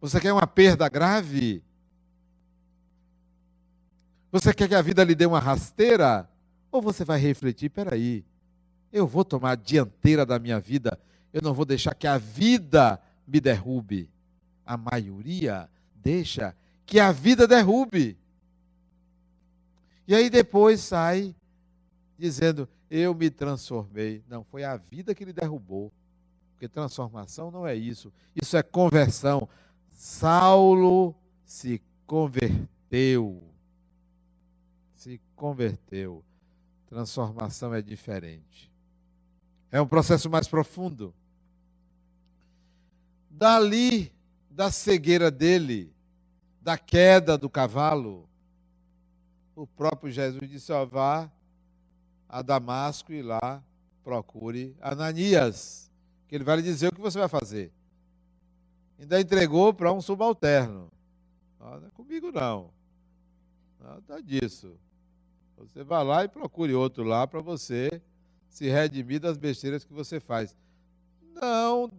[0.00, 1.62] Você quer uma perda grave?
[4.32, 6.29] Você quer que a vida lhe dê uma rasteira?
[6.70, 8.24] Ou você vai refletir, peraí,
[8.92, 10.98] eu vou tomar a dianteira da minha vida,
[11.32, 14.08] eu não vou deixar que a vida me derrube.
[14.64, 16.54] A maioria deixa
[16.86, 18.16] que a vida derrube.
[20.06, 21.34] E aí depois sai
[22.18, 24.22] dizendo, eu me transformei.
[24.28, 25.92] Não, foi a vida que lhe derrubou.
[26.52, 28.12] Porque transformação não é isso.
[28.34, 29.48] Isso é conversão.
[29.90, 31.14] Saulo
[31.44, 33.50] se converteu
[35.00, 36.22] se converteu.
[36.90, 38.68] Transformação é diferente.
[39.70, 41.14] É um processo mais profundo.
[43.30, 44.12] Dali,
[44.50, 45.94] da cegueira dele,
[46.60, 48.28] da queda do cavalo,
[49.54, 51.30] o próprio Jesus disse: ó, vá
[52.28, 53.62] a Damasco e lá
[54.02, 55.88] procure Ananias,
[56.26, 57.72] que ele vai lhe dizer o que você vai fazer.
[58.98, 60.90] Ainda entregou para um subalterno.
[61.60, 62.72] Não, não é comigo não.
[63.78, 64.76] Nada disso.
[65.60, 68.00] Você vai lá e procure outro lá para você
[68.48, 70.56] se redimir das besteiras que você faz.
[71.34, 71.90] Não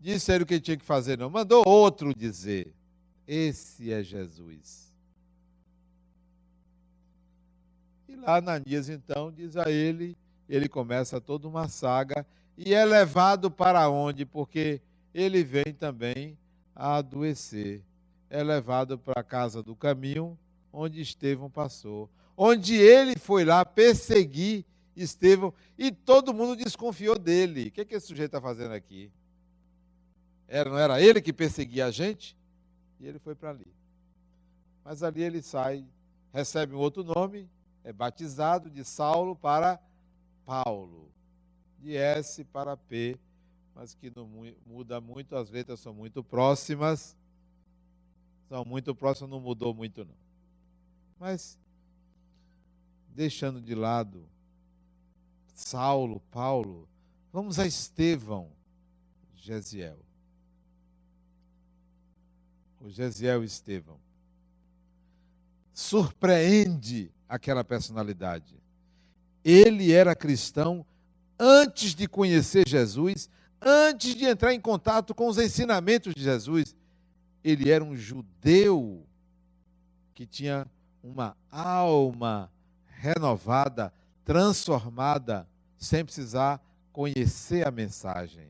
[0.00, 1.30] disse ele o que tinha que fazer, não.
[1.30, 2.74] Mandou outro dizer.
[3.26, 4.92] Esse é Jesus.
[8.08, 10.16] E lá Ananias, então, diz a ele,
[10.48, 12.26] ele começa toda uma saga
[12.58, 14.26] e é levado para onde?
[14.26, 14.82] Porque
[15.14, 16.36] ele vem também
[16.74, 17.82] a adoecer.
[18.28, 20.36] É levado para a casa do caminho,
[20.72, 24.64] onde Estevão passou onde ele foi lá perseguir
[24.96, 27.68] Estevão e todo mundo desconfiou dele.
[27.68, 29.10] O que, é que esse sujeito está fazendo aqui?
[30.46, 32.36] Era, não era ele que perseguia a gente?
[33.00, 33.66] E ele foi para ali.
[34.84, 35.84] Mas ali ele sai,
[36.32, 37.48] recebe um outro nome,
[37.82, 39.80] é batizado de Saulo para
[40.44, 41.10] Paulo,
[41.80, 43.18] de S para P,
[43.74, 44.28] mas que não
[44.64, 47.16] muda muito, as letras são muito próximas.
[48.48, 50.14] São muito próximas, não mudou muito não.
[51.18, 51.58] Mas
[53.14, 54.28] deixando de lado
[55.54, 56.88] Saulo, Paulo,
[57.32, 58.50] vamos a Estevão,
[59.36, 59.98] Gesiel.
[62.80, 63.98] O Gesiel Estevão.
[65.72, 68.54] Surpreende aquela personalidade.
[69.44, 70.84] Ele era cristão
[71.38, 76.74] antes de conhecer Jesus, antes de entrar em contato com os ensinamentos de Jesus.
[77.42, 79.06] Ele era um judeu
[80.14, 80.66] que tinha
[81.02, 82.50] uma alma
[83.04, 83.92] renovada,
[84.24, 85.46] transformada,
[85.76, 86.58] sem precisar
[86.90, 88.48] conhecer a mensagem.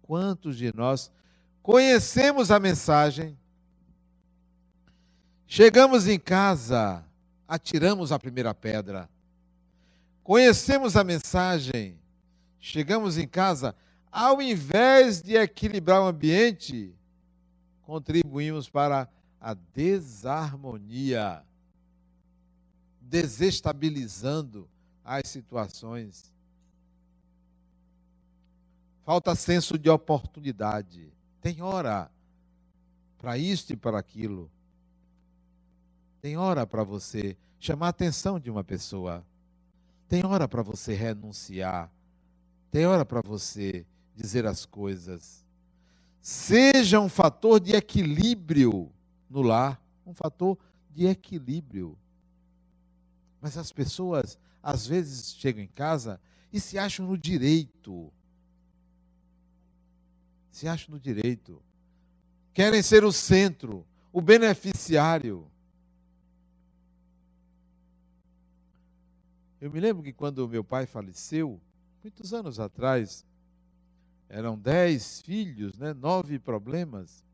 [0.00, 1.12] Quantos de nós
[1.62, 3.38] conhecemos a mensagem?
[5.46, 7.04] Chegamos em casa,
[7.46, 9.10] atiramos a primeira pedra.
[10.24, 11.98] Conhecemos a mensagem,
[12.58, 13.76] chegamos em casa,
[14.10, 16.94] ao invés de equilibrar o ambiente,
[17.82, 19.06] contribuímos para
[19.38, 21.44] a desarmonia
[23.12, 24.66] desestabilizando
[25.04, 26.32] as situações.
[29.04, 31.12] Falta senso de oportunidade.
[31.42, 32.10] Tem hora
[33.18, 34.50] para isto e para aquilo.
[36.22, 39.22] Tem hora para você chamar a atenção de uma pessoa.
[40.08, 41.92] Tem hora para você renunciar.
[42.70, 43.84] Tem hora para você
[44.16, 45.44] dizer as coisas.
[46.22, 48.90] Seja um fator de equilíbrio
[49.28, 50.56] no lar, um fator
[50.88, 51.98] de equilíbrio.
[53.42, 56.20] Mas as pessoas, às vezes, chegam em casa
[56.52, 58.12] e se acham no direito.
[60.52, 61.60] Se acham no direito.
[62.54, 65.50] Querem ser o centro, o beneficiário.
[69.60, 71.60] Eu me lembro que quando meu pai faleceu,
[72.00, 73.26] muitos anos atrás,
[74.28, 77.24] eram dez filhos, né, nove problemas.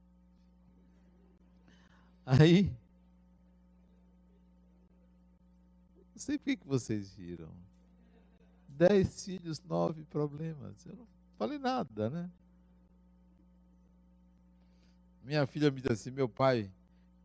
[2.24, 2.72] Aí
[6.18, 7.48] Não sei por que vocês viram.
[8.66, 10.84] Dez filhos, nove problemas.
[10.84, 11.06] Eu não
[11.38, 12.28] falei nada, né?
[15.22, 16.68] Minha filha me disse assim: meu pai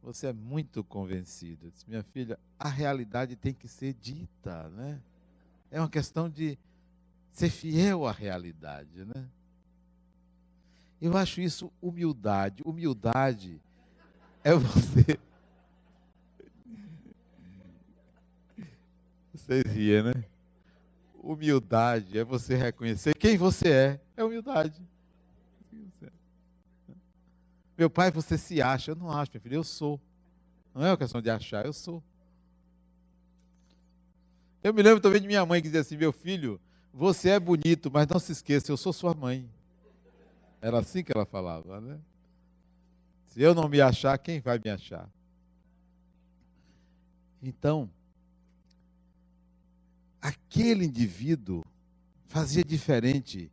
[0.03, 1.71] você é muito convencido.
[1.71, 5.01] disse, minha filha, a realidade tem que ser dita, né?
[5.71, 6.55] É uma questão de
[7.31, 9.27] ser fiel à realidade, né?
[11.01, 12.61] Eu acho isso humildade.
[12.63, 13.59] Humildade
[14.43, 15.19] é você.
[19.43, 20.13] Vocês riem, né?
[21.15, 24.01] Humildade é você reconhecer quem você é.
[24.15, 24.81] É humildade.
[27.77, 28.91] Meu pai, você se acha.
[28.91, 29.99] Eu não acho, meu filho, eu sou.
[30.73, 32.01] Não é uma questão de achar, eu sou.
[34.63, 36.59] Eu me lembro também de minha mãe que dizia assim: meu filho,
[36.93, 39.49] você é bonito, mas não se esqueça, eu sou sua mãe.
[40.61, 41.99] Era assim que ela falava, né?
[43.27, 45.09] Se eu não me achar, quem vai me achar?
[47.41, 47.89] Então,
[50.23, 51.65] aquele indivíduo
[52.27, 53.51] fazia diferente.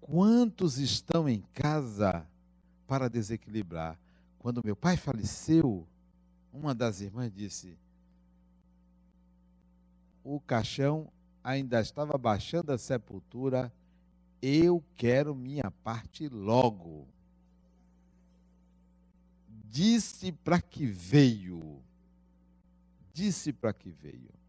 [0.00, 2.24] Quantos estão em casa
[2.86, 3.98] para desequilibrar?
[4.38, 5.86] Quando meu pai faleceu,
[6.52, 7.76] uma das irmãs disse:
[10.22, 11.10] o caixão
[11.42, 13.72] ainda estava baixando a sepultura,
[14.40, 17.08] eu quero minha parte logo.
[19.68, 21.82] Disse para que veio.
[23.12, 24.41] Disse para que veio.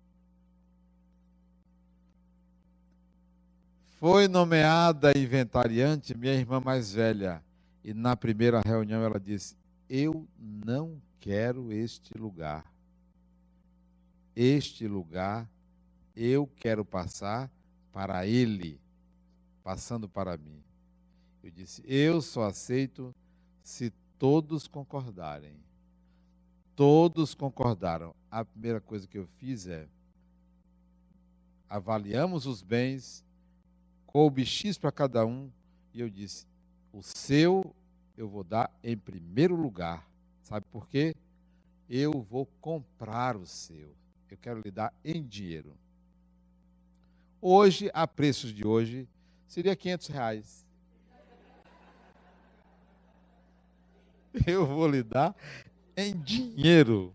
[4.04, 7.42] Foi nomeada inventariante minha irmã mais velha.
[7.82, 9.56] E na primeira reunião ela disse:
[9.88, 12.70] Eu não quero este lugar.
[14.36, 15.50] Este lugar
[16.14, 17.50] eu quero passar
[17.94, 18.78] para ele,
[19.64, 20.62] passando para mim.
[21.42, 23.16] Eu disse: Eu só aceito
[23.64, 23.90] se
[24.20, 25.56] todos concordarem.
[26.76, 28.14] Todos concordaram.
[28.30, 29.88] A primeira coisa que eu fiz é
[31.70, 33.24] avaliamos os bens,
[34.14, 35.50] coube X para cada um,
[35.92, 36.46] e eu disse:
[36.94, 37.76] o seu
[38.16, 40.08] eu vou dar em primeiro lugar.
[40.44, 41.16] Sabe por quê?
[41.90, 43.92] Eu vou comprar o seu.
[44.30, 45.76] Eu quero lhe dar em dinheiro.
[47.42, 49.08] Hoje, a preços de hoje,
[49.48, 50.68] seria 500 reais.
[54.48, 55.36] Eu vou lhe dar
[55.98, 57.14] em dinheiro.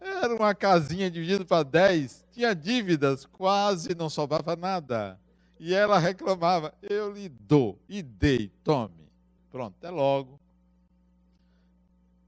[0.00, 5.18] Era uma casinha dividida para 10, tinha dívidas, quase não sobrava nada.
[5.58, 9.08] E ela reclamava: Eu lhe dou e dei, tome.
[9.50, 10.38] Pronto, até logo.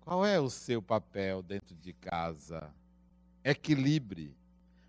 [0.00, 2.68] Qual é o seu papel dentro de casa?
[3.44, 4.34] Equilibre,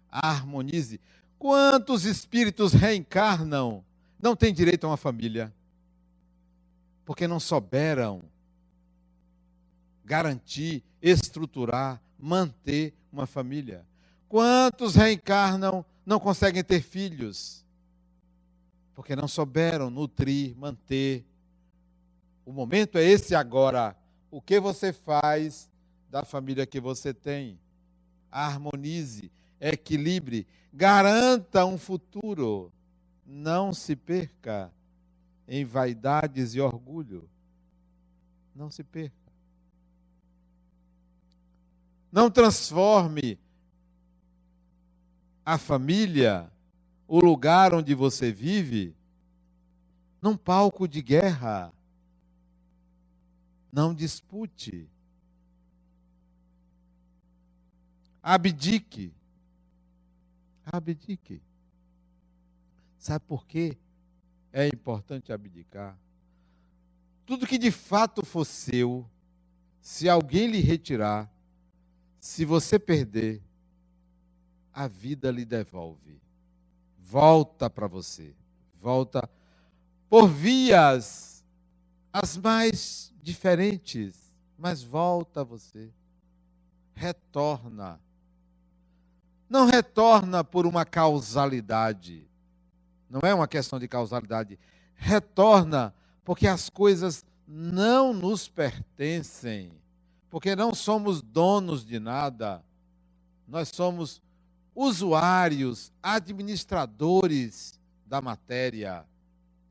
[0.09, 0.99] harmonize.
[1.37, 3.83] Quantos espíritos reencarnam
[4.19, 5.53] não têm direito a uma família?
[7.05, 8.23] Porque não souberam
[10.03, 13.85] garantir, estruturar, manter uma família.
[14.27, 17.65] Quantos reencarnam não conseguem ter filhos?
[19.01, 21.25] Porque não souberam nutrir, manter.
[22.45, 23.97] O momento é esse agora.
[24.29, 25.67] O que você faz
[26.07, 27.59] da família que você tem?
[28.29, 32.71] Harmonize, equilibre, garanta um futuro.
[33.25, 34.71] Não se perca
[35.47, 37.27] em vaidades e orgulho.
[38.55, 39.15] Não se perca.
[42.11, 43.39] Não transforme
[45.43, 46.51] a família,
[47.11, 48.95] o lugar onde você vive,
[50.21, 51.73] num palco de guerra.
[53.69, 54.89] Não dispute.
[58.23, 59.13] Abdique
[60.65, 61.41] abdique.
[62.97, 63.77] Sabe por quê?
[64.53, 65.97] É importante abdicar.
[67.25, 69.05] Tudo que de fato for seu,
[69.81, 71.29] se alguém lhe retirar,
[72.19, 73.41] se você perder,
[74.73, 76.21] a vida lhe devolve.
[77.11, 78.33] Volta para você.
[78.79, 79.29] Volta
[80.09, 81.43] por vias
[82.13, 84.15] as mais diferentes,
[84.57, 85.91] mas volta a você.
[86.93, 87.99] Retorna
[89.51, 92.25] não retorna por uma causalidade.
[93.09, 94.57] Não é uma questão de causalidade.
[94.95, 95.93] Retorna
[96.23, 99.73] porque as coisas não nos pertencem.
[100.29, 102.63] Porque não somos donos de nada.
[103.45, 104.21] Nós somos
[104.75, 109.05] usuários, administradores da matéria.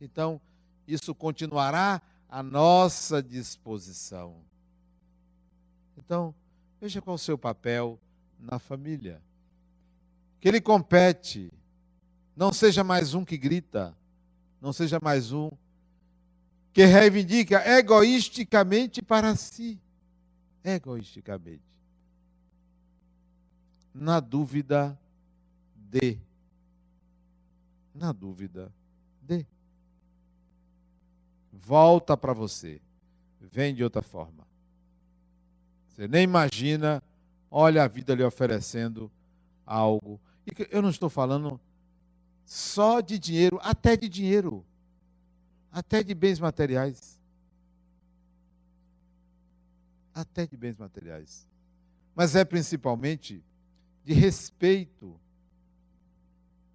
[0.00, 0.40] Então,
[0.86, 4.36] isso continuará à nossa disposição.
[5.96, 6.34] Então,
[6.80, 7.98] veja qual é o seu papel
[8.38, 9.20] na família
[10.40, 11.52] que ele compete.
[12.34, 13.94] Não seja mais um que grita,
[14.60, 15.50] não seja mais um
[16.72, 19.78] que reivindica egoisticamente para si.
[20.64, 21.69] Egoisticamente.
[23.94, 24.98] Na dúvida,
[25.74, 26.18] dê.
[27.94, 28.72] Na dúvida,
[29.22, 29.46] dê.
[31.52, 32.80] Volta para você.
[33.40, 34.46] Vem de outra forma.
[35.88, 37.02] Você nem imagina,
[37.50, 39.10] olha a vida lhe oferecendo
[39.66, 40.20] algo.
[40.46, 41.60] E eu não estou falando
[42.44, 44.64] só de dinheiro, até de dinheiro,
[45.70, 47.20] até de bens materiais.
[50.14, 51.46] Até de bens materiais.
[52.14, 53.44] Mas é principalmente
[54.10, 55.20] de respeito.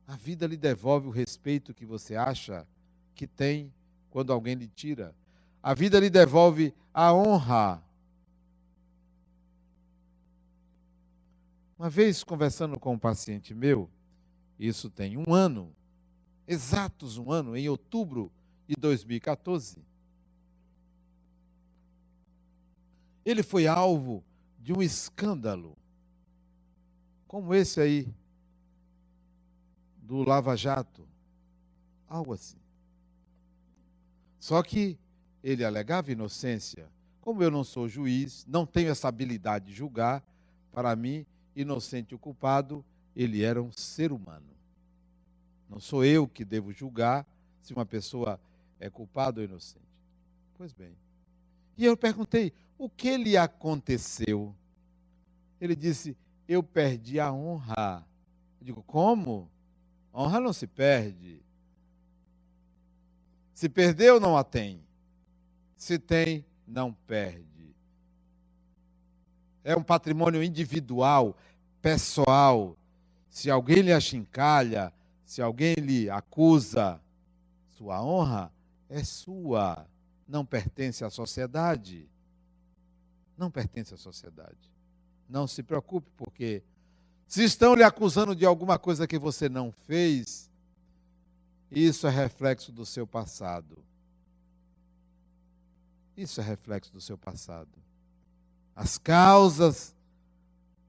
[0.08, 2.66] A vida lhe devolve o respeito que você acha
[3.14, 3.74] que tem
[4.10, 5.14] quando alguém lhe tira.
[5.62, 7.84] A vida lhe devolve a honra.
[11.78, 13.90] Uma vez conversando com um paciente meu,
[14.58, 15.76] isso tem um ano,
[16.48, 18.32] exatos um ano, em outubro
[18.66, 19.84] de 2014,
[23.26, 24.24] ele foi alvo
[24.58, 25.76] de um escândalo,
[27.28, 28.14] como esse aí,
[29.98, 31.08] do Lava Jato,
[32.08, 32.58] algo assim.
[34.40, 34.98] Só que
[35.44, 36.88] ele alegava inocência.
[37.22, 40.24] Como eu não sou juiz, não tenho essa habilidade de julgar,
[40.72, 44.46] para mim, inocente ou culpado, ele era um ser humano.
[45.70, 47.26] Não sou eu que devo julgar
[47.62, 48.40] se uma pessoa
[48.80, 49.86] é culpada ou inocente.
[50.58, 50.96] Pois bem.
[51.78, 54.54] E eu perguntei: o que lhe aconteceu?
[55.60, 56.16] Ele disse:
[56.48, 58.06] eu perdi a honra.
[58.60, 59.50] Eu digo: como?
[60.14, 61.42] A honra não se perde.
[63.54, 64.84] Se perdeu, não a tem.
[65.78, 67.76] Se tem, não perde.
[69.64, 71.36] É um patrimônio individual,
[71.82, 72.78] pessoal.
[73.30, 74.94] Se alguém lhe achincalha,
[75.26, 77.02] se alguém lhe acusa,
[77.72, 78.52] sua honra
[78.90, 79.86] é sua,
[80.28, 82.08] não pertence à sociedade.
[83.38, 84.75] Não pertence à sociedade.
[85.28, 86.64] Não se preocupe, porque
[87.28, 90.50] se estão lhe acusando de alguma coisa que você não fez,
[91.72, 93.78] isso é reflexo do seu passado.
[96.16, 97.70] Isso é reflexo do seu passado.
[98.76, 99.94] As causas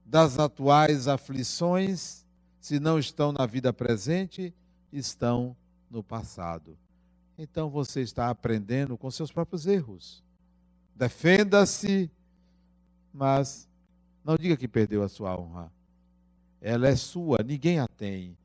[0.05, 2.25] das atuais aflições,
[2.61, 4.53] se não estão na vida presente,
[4.91, 5.55] estão
[5.89, 6.77] no passado.
[7.37, 10.23] Então você está aprendendo com seus próprios erros.
[10.95, 12.09] Defenda-se,
[13.13, 13.67] mas
[14.27, 15.71] não diga que perdeu a sua honra.
[16.59, 18.37] Ela é sua, ninguém a tem.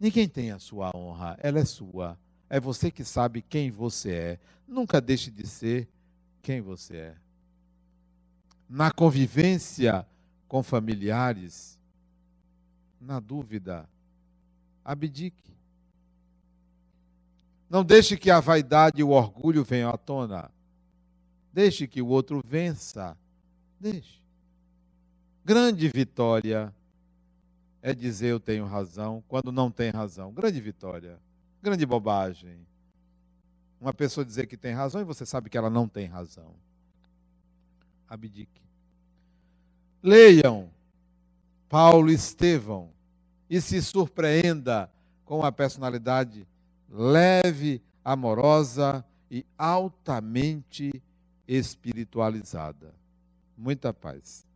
[0.00, 2.18] Ninguém tem a sua honra, ela é sua.
[2.48, 4.38] É você que sabe quem você é.
[4.66, 5.86] Nunca deixe de ser
[6.40, 7.16] quem você é.
[8.66, 10.06] Na convivência
[10.48, 11.78] com familiares,
[12.98, 13.86] na dúvida,
[14.82, 15.52] abdique.
[17.68, 20.50] Não deixe que a vaidade e o orgulho venham à tona.
[21.52, 23.14] Deixe que o outro vença.
[23.78, 24.21] Deixe.
[25.44, 26.72] Grande vitória
[27.80, 30.32] é dizer eu tenho razão quando não tem razão.
[30.32, 31.18] Grande vitória.
[31.60, 32.66] Grande bobagem.
[33.80, 36.54] Uma pessoa dizer que tem razão e você sabe que ela não tem razão.
[38.08, 38.62] Abdique.
[40.02, 40.70] Leiam
[41.68, 42.90] Paulo Estevão
[43.48, 44.90] e se surpreenda
[45.24, 46.46] com a personalidade
[46.88, 51.02] leve, amorosa e altamente
[51.48, 52.94] espiritualizada.
[53.56, 54.46] Muita paz.